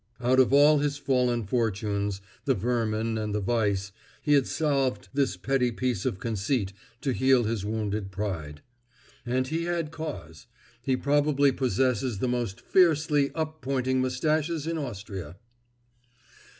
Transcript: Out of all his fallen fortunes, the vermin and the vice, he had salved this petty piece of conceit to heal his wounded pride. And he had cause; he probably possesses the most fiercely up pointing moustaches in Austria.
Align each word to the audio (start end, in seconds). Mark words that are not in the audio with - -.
Out 0.19 0.39
of 0.39 0.51
all 0.51 0.79
his 0.79 0.97
fallen 0.97 1.45
fortunes, 1.45 2.21
the 2.45 2.55
vermin 2.55 3.19
and 3.19 3.35
the 3.35 3.39
vice, 3.39 3.91
he 4.23 4.33
had 4.33 4.47
salved 4.47 5.09
this 5.13 5.37
petty 5.37 5.69
piece 5.71 6.07
of 6.07 6.17
conceit 6.17 6.73
to 7.01 7.13
heal 7.13 7.43
his 7.43 7.63
wounded 7.63 8.09
pride. 8.11 8.63
And 9.27 9.45
he 9.49 9.65
had 9.65 9.91
cause; 9.91 10.47
he 10.81 10.97
probably 10.97 11.51
possesses 11.51 12.17
the 12.17 12.27
most 12.27 12.61
fiercely 12.61 13.31
up 13.35 13.61
pointing 13.61 14.01
moustaches 14.01 14.65
in 14.65 14.79
Austria. 14.79 15.35